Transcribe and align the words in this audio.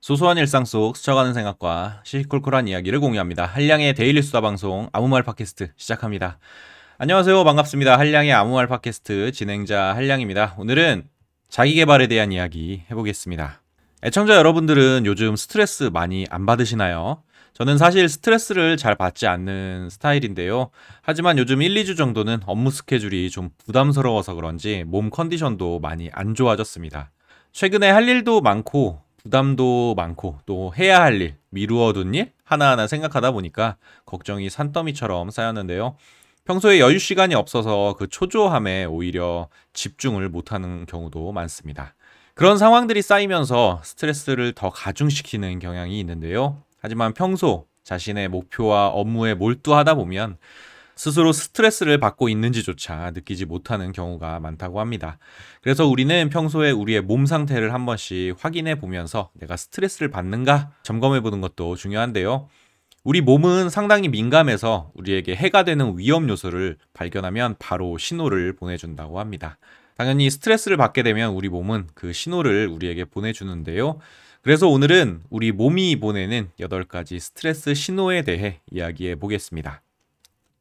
소소한 0.00 0.38
일상 0.38 0.64
속 0.64 0.96
스쳐가는 0.96 1.34
생각과 1.34 2.02
시시콜콜한 2.04 2.68
이야기를 2.68 3.00
공유합니다. 3.00 3.46
한량의 3.46 3.94
daily 3.94 4.22
수다 4.22 4.40
방송 4.40 4.88
아무 4.92 5.08
말 5.08 5.22
팟캐스트 5.22 5.72
시작합니다. 5.76 6.38
안녕하세요. 6.98 7.42
반갑습니다. 7.44 7.98
한량의 7.98 8.32
아무 8.32 8.54
말 8.54 8.66
팟캐스트 8.68 9.32
진행자 9.32 9.94
한량입니다. 9.94 10.54
오늘은 10.58 11.08
자기 11.48 11.74
개발에 11.74 12.06
대한 12.06 12.30
이야기 12.32 12.82
해보겠습니다. 12.90 13.62
애청자 14.04 14.36
여러분들은 14.36 15.06
요즘 15.06 15.34
스트레스 15.34 15.84
많이 15.92 16.26
안 16.30 16.46
받으시나요? 16.46 17.22
저는 17.54 17.78
사실 17.78 18.08
스트레스를 18.08 18.76
잘 18.76 18.94
받지 18.94 19.26
않는 19.26 19.88
스타일인데요. 19.90 20.70
하지만 21.00 21.38
요즘 21.38 21.62
1, 21.62 21.74
2주 21.74 21.96
정도는 21.96 22.40
업무 22.44 22.70
스케줄이 22.70 23.30
좀 23.30 23.48
부담스러워서 23.64 24.34
그런지 24.34 24.84
몸 24.86 25.08
컨디션도 25.08 25.80
많이 25.80 26.10
안 26.12 26.34
좋아졌습니다. 26.34 27.10
최근에 27.52 27.90
할 27.90 28.06
일도 28.06 28.42
많고 28.42 29.05
부담도 29.26 29.94
많고 29.96 30.38
또 30.46 30.72
해야 30.76 31.02
할 31.02 31.20
일, 31.20 31.36
미루어둔 31.50 32.14
일 32.14 32.32
하나하나 32.44 32.86
생각하다 32.86 33.32
보니까 33.32 33.76
걱정이 34.04 34.48
산더미처럼 34.48 35.30
쌓였는데요. 35.30 35.96
평소에 36.44 36.78
여유 36.78 36.98
시간이 36.98 37.34
없어서 37.34 37.96
그 37.98 38.06
초조함에 38.06 38.84
오히려 38.84 39.48
집중을 39.72 40.28
못하는 40.28 40.86
경우도 40.86 41.32
많습니다. 41.32 41.94
그런 42.34 42.56
상황들이 42.56 43.02
쌓이면서 43.02 43.80
스트레스를 43.82 44.52
더 44.52 44.70
가중시키는 44.70 45.58
경향이 45.58 45.98
있는데요. 45.98 46.62
하지만 46.80 47.12
평소 47.12 47.66
자신의 47.82 48.28
목표와 48.28 48.88
업무에 48.88 49.34
몰두하다 49.34 49.94
보면 49.94 50.38
스스로 50.96 51.32
스트레스를 51.32 51.98
받고 52.00 52.30
있는지조차 52.30 53.12
느끼지 53.14 53.44
못하는 53.44 53.92
경우가 53.92 54.40
많다고 54.40 54.80
합니다. 54.80 55.18
그래서 55.62 55.86
우리는 55.86 56.30
평소에 56.30 56.70
우리의 56.70 57.02
몸 57.02 57.26
상태를 57.26 57.74
한 57.74 57.84
번씩 57.84 58.34
확인해 58.38 58.76
보면서 58.76 59.30
내가 59.34 59.56
스트레스를 59.56 60.10
받는가 60.10 60.72
점검해 60.82 61.20
보는 61.20 61.42
것도 61.42 61.76
중요한데요. 61.76 62.48
우리 63.04 63.20
몸은 63.20 63.68
상당히 63.68 64.08
민감해서 64.08 64.90
우리에게 64.94 65.36
해가 65.36 65.62
되는 65.64 65.96
위험 65.98 66.28
요소를 66.28 66.78
발견하면 66.94 67.56
바로 67.58 67.98
신호를 67.98 68.56
보내준다고 68.56 69.20
합니다. 69.20 69.58
당연히 69.96 70.28
스트레스를 70.30 70.76
받게 70.76 71.02
되면 71.02 71.32
우리 71.32 71.48
몸은 71.48 71.88
그 71.94 72.12
신호를 72.12 72.68
우리에게 72.68 73.04
보내주는데요. 73.04 73.98
그래서 74.42 74.66
오늘은 74.68 75.22
우리 75.30 75.52
몸이 75.52 76.00
보내는 76.00 76.50
8가지 76.58 77.20
스트레스 77.20 77.74
신호에 77.74 78.22
대해 78.22 78.60
이야기해 78.70 79.16
보겠습니다. 79.16 79.82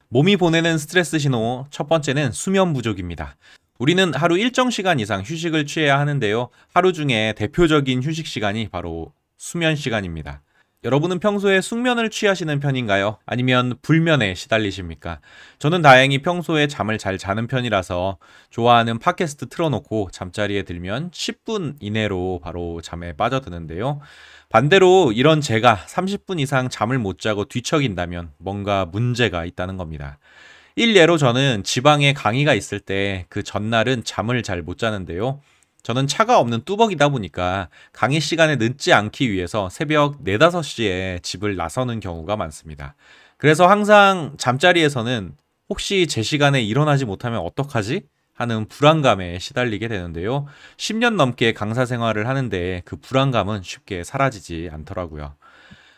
몸이 0.10 0.38
보내는 0.38 0.78
스트레스 0.78 1.18
신호 1.18 1.66
첫 1.72 1.90
번째는 1.90 2.32
수면 2.32 2.74
부족입니다. 2.74 3.38
우리는 3.80 4.14
하루 4.14 4.38
일정 4.38 4.70
시간 4.70 5.00
이상 5.00 5.22
휴식을 5.22 5.66
취해야 5.66 6.00
하는데요. 6.00 6.50
하루 6.74 6.94
중에 6.94 7.34
대표적인 7.36 8.04
휴식 8.04 8.28
시간이 8.28 8.70
바로 8.70 9.12
수면 9.38 9.76
시간입니다. 9.76 10.42
여러분은 10.86 11.18
평소에 11.20 11.62
숙면을 11.62 12.12
취하시는 12.12 12.60
편인가요? 12.60 13.18
아니면 13.26 13.74
불면에 13.82 14.36
시달리십니까? 14.36 15.20
저는 15.58 15.82
다행히 15.82 16.22
평소에 16.22 16.68
잠을 16.68 17.00
잘 17.00 17.18
자는 17.18 17.48
편이라서 17.48 18.18
좋아하는 18.52 19.00
팟캐스트 19.00 19.48
틀어놓고 19.50 20.10
잠자리에 20.12 20.62
들면 20.62 21.10
10분 21.10 21.78
이내로 21.80 22.40
바로 22.44 22.82
잠에 22.82 23.14
빠져드는데요. 23.14 24.00
반대로 24.50 25.12
이런 25.12 25.42
제가 25.42 25.76
30분 25.88 26.40
이상 26.40 26.70
잠을 26.70 27.00
못 27.00 27.18
자고 27.18 27.46
뒤척인다면 27.46 28.34
뭔가 28.38 28.86
문제가 28.86 29.44
있다는 29.46 29.78
겁니다. 29.78 30.20
일례로 30.76 31.18
저는 31.18 31.64
지방에 31.64 32.14
강의가 32.14 32.54
있을 32.54 32.80
때 32.80 33.26
그 33.30 33.42
전날은 33.42 34.04
잠을 34.04 34.44
잘 34.44 34.62
못 34.62 34.78
자는데요. 34.78 35.42
저는 35.86 36.08
차가 36.08 36.40
없는 36.40 36.64
뚜벅이다 36.66 37.10
보니까 37.10 37.70
강의 37.94 38.20
시간에 38.20 38.56
늦지 38.56 38.92
않기 38.92 39.32
위해서 39.32 39.70
새벽 39.70 40.16
4, 40.26 40.32
5시에 40.40 41.22
집을 41.22 41.56
나서는 41.56 42.00
경우가 42.00 42.36
많습니다. 42.36 42.96
그래서 43.38 43.68
항상 43.68 44.34
잠자리에서는 44.40 45.36
혹시 45.70 46.08
제 46.08 46.24
시간에 46.24 46.64
일어나지 46.64 47.06
못하면 47.06 47.42
어떡하지? 47.42 48.02
하는 48.34 48.68
불안감에 48.68 49.38
시달리게 49.38 49.88
되는데요. 49.88 50.48
10년 50.78 51.18
넘게 51.18 51.54
강사 51.54 51.86
생활을 51.86 52.28
하는데 52.28 52.82
그 52.84 52.96
불안감은 52.96 53.62
쉽게 53.62 54.04
사라지지 54.04 54.72
않더라고요. 54.74 55.36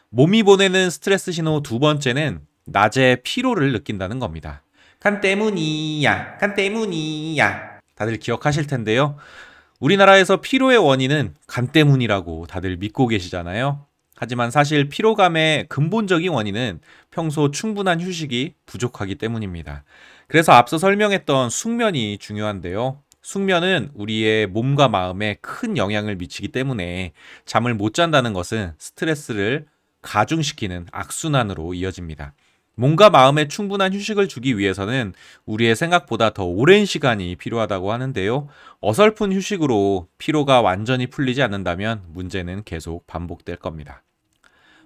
몸이 0.10 0.44
보내는 0.44 0.90
스트레스 0.90 1.32
신호 1.32 1.62
두 1.64 1.80
번째는 1.80 2.42
낮에 2.66 3.22
피로를 3.24 3.72
느낀다는 3.72 4.20
겁니다. 4.20 4.64
간 5.00 5.22
때문이야, 5.22 6.40
간 6.40 6.56
때문이야. 6.56 7.78
다들 7.96 8.18
기억하실 8.18 8.68
텐데요. 8.68 9.18
우리나라에서 9.80 10.38
피로의 10.38 10.78
원인은 10.78 11.36
간 11.46 11.68
때문이라고 11.68 12.48
다들 12.48 12.78
믿고 12.78 13.08
계시잖아요. 13.08 13.86
하지만 14.16 14.50
사실 14.50 14.90
피로감의 14.90 15.68
근본적인 15.70 16.30
원인은 16.30 16.80
평소 17.12 17.52
충분한 17.52 18.02
휴식이 18.02 18.56
부족하기 18.66 19.16
때문입니다. 19.16 19.84
그래서 20.28 20.54
앞서 20.54 20.80
설명했던 20.80 21.52
숙면이 21.52 22.18
중요한데요. 22.18 23.04
숙면은 23.22 23.92
우리의 23.94 24.48
몸과 24.48 24.88
마음에 24.88 25.36
큰 25.42 25.78
영향을 25.78 26.16
미치기 26.16 26.48
때문에 26.48 27.12
잠을 27.46 27.76
못 27.76 27.94
잔다는 27.94 28.34
것은 28.34 28.74
스트레스를 28.80 29.68
가중시키는 30.02 30.88
악순환으로 30.92 31.74
이어집니다. 31.76 32.34
몸과 32.80 33.10
마음에 33.10 33.48
충분한 33.48 33.92
휴식을 33.92 34.28
주기 34.28 34.60
위해서는 34.60 35.14
우리의 35.48 35.76
생각보다 35.76 36.30
더 36.30 36.46
오랜 36.46 36.86
시간이 36.86 37.36
필요하다고 37.36 37.92
하는데요. 37.92 38.48
어설픈 38.82 39.34
휴식으로 39.34 40.08
피로가 40.20 40.62
완전히 40.62 41.08
풀리지 41.08 41.42
않는다면 41.42 42.04
문제는 42.10 42.64
계속 42.66 43.08
반복될 43.08 43.56
겁니다. 43.56 44.04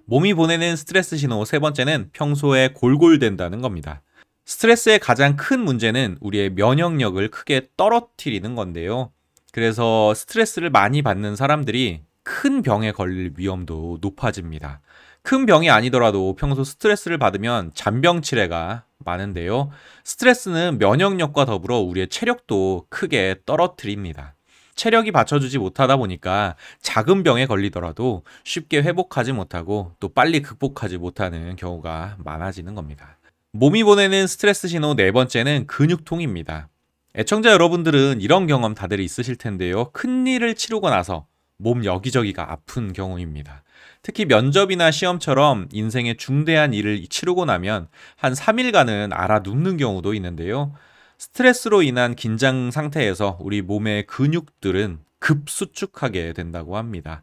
몸이 0.06 0.32
보내는 0.32 0.74
스트레스 0.74 1.18
신호 1.18 1.44
세 1.44 1.58
번째는 1.58 2.08
평소에 2.14 2.68
골골댄다는 2.68 3.60
겁니다. 3.60 4.00
스트레스의 4.46 4.98
가장 4.98 5.36
큰 5.36 5.60
문제는 5.60 6.16
우리의 6.20 6.50
면역력을 6.50 7.28
크게 7.28 7.68
떨어뜨리는 7.76 8.54
건데요. 8.54 9.12
그래서 9.52 10.14
스트레스를 10.14 10.70
많이 10.70 11.02
받는 11.02 11.36
사람들이 11.36 12.00
큰 12.22 12.62
병에 12.62 12.90
걸릴 12.92 13.32
위험도 13.36 13.98
높아집니다. 14.00 14.80
큰 15.22 15.46
병이 15.46 15.70
아니더라도 15.70 16.34
평소 16.34 16.64
스트레스를 16.64 17.16
받으면 17.16 17.70
잔병 17.74 18.22
치레가 18.22 18.84
많은데요. 18.98 19.70
스트레스는 20.04 20.78
면역력과 20.78 21.44
더불어 21.44 21.78
우리의 21.78 22.08
체력도 22.08 22.86
크게 22.88 23.36
떨어뜨립니다. 23.46 24.34
체력이 24.74 25.12
받쳐주지 25.12 25.58
못하다 25.58 25.96
보니까 25.96 26.56
작은 26.80 27.22
병에 27.22 27.46
걸리더라도 27.46 28.22
쉽게 28.44 28.82
회복하지 28.82 29.32
못하고 29.32 29.92
또 30.00 30.08
빨리 30.08 30.42
극복하지 30.42 30.98
못하는 30.98 31.56
경우가 31.56 32.16
많아지는 32.18 32.74
겁니다. 32.74 33.18
몸이 33.52 33.84
보내는 33.84 34.26
스트레스 34.26 34.66
신호 34.66 34.94
네 34.94 35.12
번째는 35.12 35.66
근육통입니다. 35.66 36.68
애청자 37.14 37.52
여러분들은 37.52 38.22
이런 38.22 38.46
경험 38.46 38.74
다들 38.74 38.98
있으실 38.98 39.36
텐데요. 39.36 39.90
큰 39.92 40.26
일을 40.26 40.54
치르고 40.54 40.88
나서 40.88 41.26
몸 41.58 41.84
여기저기가 41.84 42.50
아픈 42.50 42.92
경우입니다. 42.92 43.62
특히 44.02 44.24
면접이나 44.24 44.90
시험처럼 44.90 45.68
인생의 45.72 46.16
중대한 46.16 46.74
일을 46.74 47.06
치르고 47.08 47.44
나면 47.44 47.88
한 48.16 48.32
3일간은 48.32 49.10
알아 49.12 49.40
눕는 49.40 49.76
경우도 49.76 50.14
있는데요. 50.14 50.74
스트레스로 51.18 51.82
인한 51.82 52.16
긴장 52.16 52.72
상태에서 52.72 53.38
우리 53.40 53.62
몸의 53.62 54.06
근육들은 54.06 54.98
급수축하게 55.20 56.32
된다고 56.32 56.76
합니다. 56.76 57.22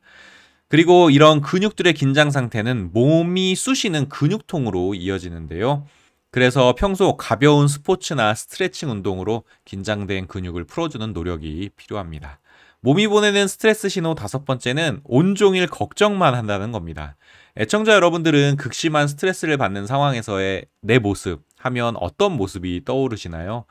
그리고 0.69 1.09
이런 1.09 1.41
근육들의 1.41 1.93
긴장 1.93 2.31
상태는 2.31 2.91
몸이 2.93 3.55
쑤시는 3.55 4.07
근육통으로 4.07 4.93
이어지는데요. 4.93 5.85
그래서 6.31 6.75
평소 6.77 7.17
가벼운 7.17 7.67
스포츠나 7.67 8.35
스트레칭 8.35 8.91
운동으로 8.91 9.43
긴장된 9.65 10.27
근육을 10.27 10.65
풀어주는 10.65 11.11
노력이 11.11 11.71
필요합니다. 11.75 12.39
몸이 12.81 13.07
보내는 13.07 13.47
스트레스 13.47 13.89
신호 13.89 14.13
다섯 14.15 14.45
번째는 14.45 15.01
온종일 15.03 15.67
걱정만 15.67 16.35
한다는 16.35 16.71
겁니다. 16.71 17.17
애청자 17.57 17.93
여러분들은 17.93 18.57
극심한 18.57 19.07
스트레스를 19.07 19.57
받는 19.57 19.87
상황에서의 19.87 20.65
내 20.81 20.99
모습 20.99 21.41
하면 21.57 21.95
어떤 21.97 22.37
모습이 22.37 22.85
떠오르시나요? 22.85 23.65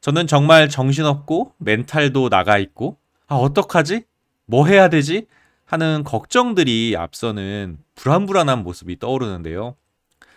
저는 0.00 0.26
정말 0.26 0.68
정신없고 0.68 1.54
멘탈도 1.58 2.28
나가 2.28 2.56
있고 2.58 2.96
아 3.26 3.34
어떡하지? 3.34 4.04
뭐 4.46 4.66
해야 4.66 4.88
되지? 4.88 5.26
하는 5.66 6.04
걱정들이 6.04 6.94
앞서는 6.96 7.78
불안불안한 7.96 8.62
모습이 8.62 9.00
떠오르는데요. 9.00 9.74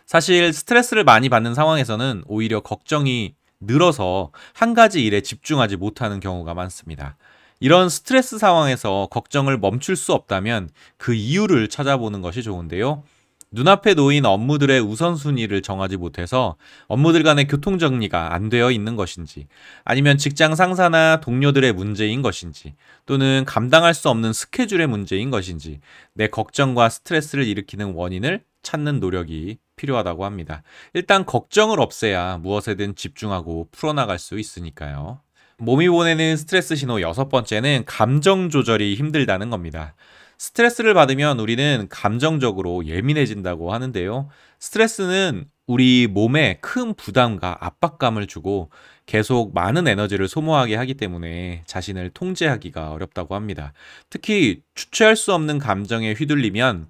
사실 0.10 0.52
스트레스를 0.54 1.04
많이 1.04 1.30
받는 1.30 1.54
상황에서는 1.54 2.24
오히려 2.26 2.62
걱정이 2.62 3.36
늘어서 3.60 4.32
한 4.54 4.74
가지 4.74 5.06
일에 5.06 5.22
집중하지 5.22 5.76
못하는 5.76 6.20
경우가 6.20 6.56
많습니다. 6.56 7.16
이런 7.60 7.90
스트레스 7.90 8.40
상황에서 8.40 9.08
걱정을 9.12 9.60
멈출 9.60 9.96
수 9.96 10.14
없다면 10.14 10.72
그 10.98 11.14
이유를 11.14 11.70
찾아보는 11.70 12.24
것이 12.24 12.42
좋은데요. 12.42 13.04
눈앞에 13.52 13.94
놓인 13.94 14.26
업무들의 14.26 14.80
우선순위를 14.80 15.62
정하지 15.62 15.98
못해서 15.98 16.56
업무들 16.88 17.22
간의 17.22 17.48
교통 17.48 17.78
정리가 17.78 18.34
안 18.34 18.50
되어 18.50 18.72
있는 18.72 18.96
것인지, 18.96 19.46
아니면 19.84 20.18
직장 20.18 20.56
상사나 20.56 21.20
동료들의 21.20 21.72
문제인 21.74 22.24
것인지, 22.24 22.74
또는 23.06 23.44
감당할 23.46 23.94
수 23.94 24.10
없는 24.10 24.34
스케줄의 24.34 24.88
문제인 24.88 25.30
것인지, 25.30 25.82
내 26.14 26.26
걱정과 26.26 26.90
스트레스를 26.90 27.46
일으키는 27.46 27.94
원인을 27.94 28.42
찾는 28.64 29.00
노력이 29.00 29.58
필요하다고 29.80 30.26
합니다. 30.26 30.62
일단 30.94 31.26
걱정을 31.26 31.80
없애야 31.80 32.38
무엇에든 32.38 32.96
집중하고 32.96 33.70
풀어나갈 33.72 34.20
수 34.20 34.38
있으니까요. 34.38 35.22
몸이 35.58 35.90
보내는 35.90 36.38
스트레스 36.38 36.76
신호 36.76 37.02
여섯 37.02 37.30
번째는 37.30 37.84
감정 37.86 38.50
조절이 38.50 38.96
힘들다는 38.96 39.50
겁니다. 39.50 39.96
스트레스를 40.38 40.94
받으면 40.94 41.40
우리는 41.40 41.88
감정적으로 41.90 42.86
예민해진다고 42.86 43.74
하는데요. 43.74 44.30
스트레스는 44.60 45.46
우리 45.68 46.08
몸에 46.08 46.58
큰 46.62 46.94
부담과 46.94 47.58
압박감을 47.60 48.26
주고 48.28 48.72
계속 49.06 49.54
많은 49.54 49.88
에너지를 49.88 50.28
소모하게 50.28 50.76
하기 50.78 50.96
때문에 50.96 51.64
자신을 51.68 52.12
통제하기가 52.12 52.92
어렵다고 52.92 53.36
합니다. 53.36 53.74
특히 54.10 54.62
주체할 54.76 55.16
수 55.16 55.34
없는 55.34 55.60
감정에 55.60 56.14
휘둘리면 56.14 56.88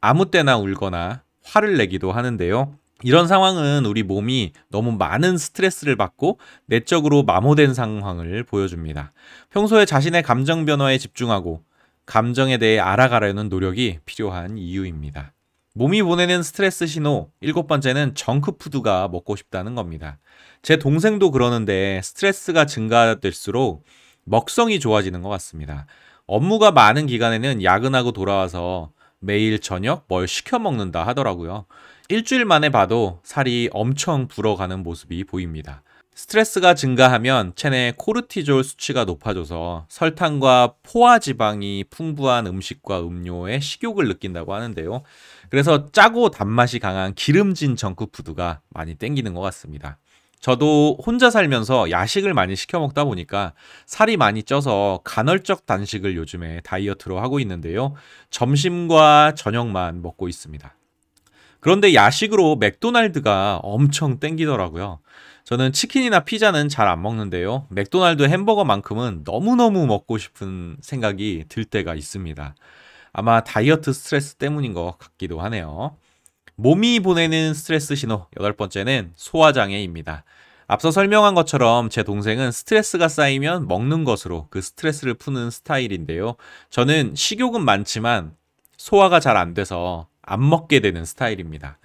아무 0.00 0.30
때나 0.30 0.58
울거나 0.58 1.22
화를 1.44 1.76
내기도 1.76 2.12
하는데요. 2.12 2.76
이런 3.04 3.26
상황은 3.26 3.84
우리 3.84 4.02
몸이 4.02 4.52
너무 4.68 4.92
많은 4.92 5.36
스트레스를 5.36 5.96
받고 5.96 6.38
내적으로 6.66 7.24
마모된 7.24 7.74
상황을 7.74 8.44
보여줍니다. 8.44 9.12
평소에 9.50 9.84
자신의 9.84 10.22
감정 10.22 10.64
변화에 10.64 10.98
집중하고 10.98 11.62
감정에 12.06 12.58
대해 12.58 12.78
알아가려는 12.78 13.48
노력이 13.48 13.98
필요한 14.04 14.56
이유입니다. 14.56 15.32
몸이 15.74 16.02
보내는 16.02 16.42
스트레스 16.42 16.86
신호 16.86 17.30
일곱 17.40 17.66
번째는 17.66 18.14
정크푸드가 18.14 19.08
먹고 19.08 19.36
싶다는 19.36 19.74
겁니다. 19.74 20.18
제 20.60 20.76
동생도 20.76 21.30
그러는데 21.30 22.00
스트레스가 22.04 22.66
증가될수록 22.66 23.84
먹성이 24.24 24.78
좋아지는 24.78 25.22
것 25.22 25.28
같습니다. 25.30 25.86
업무가 26.26 26.70
많은 26.70 27.06
기간에는 27.06 27.62
야근하고 27.62 28.12
돌아와서 28.12 28.92
매일 29.22 29.60
저녁 29.60 30.04
뭘 30.08 30.26
시켜 30.26 30.58
먹는다 30.58 31.06
하더라고요. 31.06 31.66
일주일 32.08 32.44
만에 32.44 32.68
봐도 32.68 33.20
살이 33.22 33.70
엄청 33.72 34.28
불어가는 34.28 34.82
모습이 34.82 35.24
보입니다. 35.24 35.82
스트레스가 36.14 36.74
증가하면 36.74 37.52
체내 37.54 37.94
코르티졸 37.96 38.64
수치가 38.64 39.04
높아져서 39.04 39.86
설탕과 39.88 40.74
포화 40.82 41.18
지방이 41.18 41.84
풍부한 41.88 42.46
음식과 42.46 43.00
음료에 43.00 43.60
식욕을 43.60 44.08
느낀다고 44.08 44.52
하는데요. 44.52 45.02
그래서 45.48 45.90
짜고 45.90 46.30
단맛이 46.30 46.80
강한 46.80 47.14
기름진 47.14 47.76
정크푸드가 47.76 48.60
많이 48.68 48.94
땡기는 48.96 49.32
것 49.32 49.40
같습니다. 49.40 49.98
저도 50.42 50.98
혼자 51.06 51.30
살면서 51.30 51.92
야식을 51.92 52.34
많이 52.34 52.56
시켜 52.56 52.80
먹다 52.80 53.04
보니까 53.04 53.52
살이 53.86 54.16
많이 54.16 54.42
쪄서 54.42 55.00
간헐적 55.04 55.66
단식을 55.66 56.16
요즘에 56.16 56.60
다이어트로 56.64 57.20
하고 57.20 57.38
있는데요. 57.38 57.94
점심과 58.30 59.34
저녁만 59.36 60.02
먹고 60.02 60.28
있습니다. 60.28 60.74
그런데 61.60 61.94
야식으로 61.94 62.56
맥도날드가 62.56 63.60
엄청 63.62 64.18
땡기더라고요. 64.18 64.98
저는 65.44 65.72
치킨이나 65.72 66.20
피자는 66.24 66.68
잘 66.68 66.88
안 66.88 67.00
먹는데요. 67.02 67.68
맥도날드 67.70 68.24
햄버거만큼은 68.24 69.22
너무너무 69.24 69.86
먹고 69.86 70.18
싶은 70.18 70.76
생각이 70.80 71.44
들 71.48 71.64
때가 71.64 71.94
있습니다. 71.94 72.56
아마 73.12 73.44
다이어트 73.44 73.92
스트레스 73.92 74.34
때문인 74.34 74.72
것 74.72 74.98
같기도 74.98 75.40
하네요. 75.40 75.96
몸이 76.56 77.00
보내는 77.00 77.54
스트레스 77.54 77.94
신호 77.94 78.26
여덟 78.38 78.52
번째는 78.52 79.12
소화장애입니다. 79.16 80.24
앞서 80.66 80.90
설명한 80.90 81.34
것처럼 81.34 81.90
제 81.90 82.02
동생은 82.02 82.52
스트레스가 82.52 83.08
쌓이면 83.08 83.68
먹는 83.68 84.04
것으로 84.04 84.46
그 84.50 84.62
스트레스를 84.62 85.14
푸는 85.14 85.50
스타일인데요. 85.50 86.36
저는 86.70 87.14
식욕은 87.14 87.64
많지만 87.64 88.34
소화가 88.76 89.20
잘 89.20 89.36
안 89.36 89.54
돼서 89.54 90.08
안 90.22 90.48
먹게 90.48 90.80
되는 90.80 91.04
스타일입니다. 91.04 91.78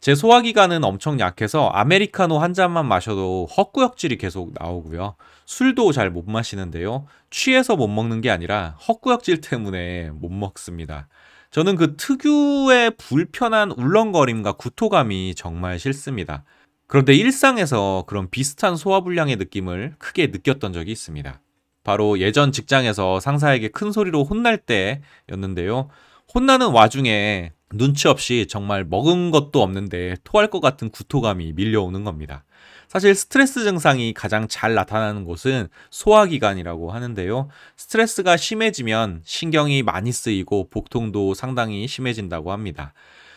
제 0.00 0.14
소화기관은 0.14 0.82
엄청 0.84 1.20
약해서 1.20 1.68
아메리카노 1.68 2.38
한 2.38 2.54
잔만 2.54 2.86
마셔도 2.86 3.46
헛구역질이 3.56 4.16
계속 4.16 4.52
나오고요. 4.58 5.16
술도 5.44 5.92
잘 5.92 6.10
못 6.10 6.24
마시는데요. 6.30 7.06
취해서 7.30 7.76
못 7.76 7.88
먹는 7.88 8.20
게 8.22 8.30
아니라 8.30 8.76
헛구역질 8.88 9.40
때문에 9.42 10.10
못 10.10 10.30
먹습니다. 10.30 11.08
저는 11.50 11.74
그 11.74 11.96
특유의 11.96 12.92
불편한 12.96 13.72
울렁거림과 13.72 14.52
구토감이 14.52 15.34
정말 15.34 15.80
싫습니다. 15.80 16.44
그런데 16.86 17.12
일상에서 17.14 18.04
그런 18.06 18.30
비슷한 18.30 18.76
소화불량의 18.76 19.36
느낌을 19.36 19.94
크게 19.98 20.28
느꼈던 20.28 20.72
적이 20.72 20.92
있습니다. 20.92 21.40
바로 21.82 22.20
예전 22.20 22.52
직장에서 22.52 23.18
상사에게 23.18 23.68
큰 23.68 23.90
소리로 23.90 24.24
혼날 24.24 24.58
때였는데요. 24.58 25.88
혼나는 26.32 26.70
와중에 26.70 27.52
눈치 27.72 28.08
없이 28.08 28.46
정말 28.48 28.84
먹은 28.84 29.30
것도 29.30 29.62
없는데 29.62 30.16
토할 30.24 30.48
것 30.48 30.60
같은 30.60 30.90
구토감이 30.90 31.52
밀려오는 31.52 32.02
겁니다. 32.02 32.44
사실 32.88 33.14
스트레스 33.14 33.62
증상이 33.62 34.12
가장 34.12 34.48
잘 34.48 34.74
나타나는 34.74 35.24
곳은 35.24 35.68
소화기관이라고 35.90 36.90
하는데요. 36.90 37.48
스트레스가 37.76 38.36
심해지면 38.36 39.22
신경이 39.24 39.84
많이 39.84 40.10
쓰이고 40.10 40.68
복통도 40.70 41.34
상당히 41.34 41.86
심해진다고 41.86 42.50
합니다. 42.50 42.92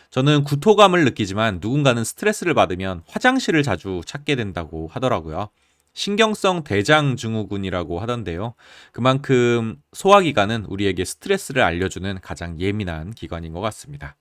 저는 0.10 0.44
구토감을 0.44 1.06
느끼지만 1.06 1.60
누군가는 1.62 2.04
스트레스를 2.04 2.56
받으면 2.56 3.04
화장실을 3.08 3.62
자주 3.62 4.02
찾게 4.06 4.36
된다고 4.36 4.88
하더라고요. 4.92 5.50
신경성 5.94 6.64
대장 6.64 7.16
증후군이라고 7.16 8.00
하던데요. 8.00 8.56
그만큼 8.92 9.78
소화기관은 9.92 10.66
우리에게 10.66 11.06
스트레스를 11.06 11.62
알려주는 11.62 12.20
가장 12.22 12.60
예민한 12.60 13.12
기관인 13.12 13.54
것 13.54 13.62
같습니다. 13.62 14.16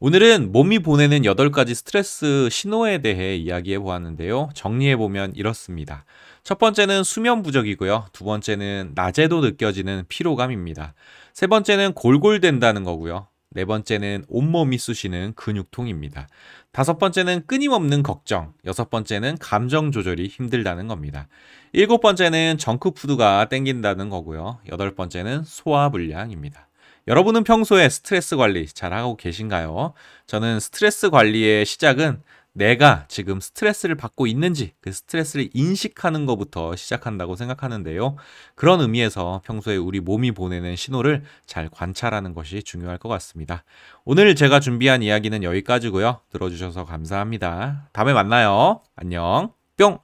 오늘은 0.00 0.50
몸이 0.50 0.80
보내는 0.80 1.22
8가지 1.22 1.74
스트레스 1.74 2.48
신호에 2.50 2.98
대해 2.98 3.36
이야기해 3.36 3.78
보았는데요. 3.78 4.50
정리해 4.52 4.96
보면 4.96 5.32
이렇습니다. 5.36 6.04
첫 6.42 6.58
번째는 6.58 7.04
수면 7.04 7.42
부족이고요. 7.42 8.06
두 8.12 8.24
번째는 8.24 8.92
낮에도 8.96 9.40
느껴지는 9.40 10.04
피로감입니다. 10.08 10.94
세 11.32 11.46
번째는 11.46 11.92
골골된다는 11.92 12.82
거고요. 12.82 13.28
네 13.50 13.64
번째는 13.64 14.24
온몸이 14.28 14.78
쑤시는 14.78 15.34
근육통입니다. 15.36 16.26
다섯 16.72 16.98
번째는 16.98 17.46
끊임없는 17.46 18.02
걱정. 18.02 18.52
여섯 18.64 18.90
번째는 18.90 19.38
감정 19.38 19.92
조절이 19.92 20.26
힘들다는 20.26 20.88
겁니다. 20.88 21.28
일곱 21.72 22.00
번째는 22.00 22.58
정크푸드가 22.58 23.48
땡긴다는 23.48 24.08
거고요. 24.08 24.58
여덟 24.72 24.92
번째는 24.92 25.44
소화불량입니다. 25.44 26.68
여러분은 27.06 27.44
평소에 27.44 27.88
스트레스 27.88 28.36
관리 28.36 28.66
잘 28.66 28.94
하고 28.94 29.16
계신가요? 29.16 29.92
저는 30.26 30.58
스트레스 30.58 31.10
관리의 31.10 31.66
시작은 31.66 32.22
내가 32.54 33.04
지금 33.08 33.40
스트레스를 33.40 33.96
받고 33.96 34.26
있는지 34.26 34.72
그 34.80 34.92
스트레스를 34.92 35.50
인식하는 35.52 36.24
것부터 36.24 36.76
시작한다고 36.76 37.34
생각하는데요. 37.34 38.16
그런 38.54 38.80
의미에서 38.80 39.42
평소에 39.44 39.76
우리 39.76 40.00
몸이 40.00 40.32
보내는 40.32 40.76
신호를 40.76 41.24
잘 41.46 41.68
관찰하는 41.68 42.32
것이 42.32 42.62
중요할 42.62 42.98
것 42.98 43.08
같습니다. 43.08 43.64
오늘 44.04 44.34
제가 44.36 44.60
준비한 44.60 45.02
이야기는 45.02 45.42
여기까지고요. 45.42 46.20
들어주셔서 46.30 46.84
감사합니다. 46.84 47.88
다음에 47.92 48.12
만나요. 48.12 48.80
안녕. 48.94 49.52
뿅! 49.76 49.98